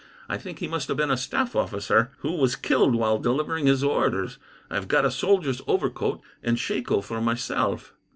I 0.27 0.39
think 0.39 0.57
he 0.57 0.67
must 0.67 0.87
have 0.87 0.97
been 0.97 1.11
a 1.11 1.15
staff 1.15 1.55
officer, 1.55 2.09
who 2.21 2.31
was 2.31 2.55
killed 2.55 2.95
while 2.95 3.19
delivering 3.19 3.67
his 3.67 3.83
orders. 3.83 4.39
I 4.67 4.73
have 4.73 4.87
got 4.87 5.05
a 5.05 5.11
soldier's 5.11 5.61
overcoat 5.67 6.21
and 6.43 6.57
shako 6.57 7.01
for 7.01 7.21
myself." 7.21 7.93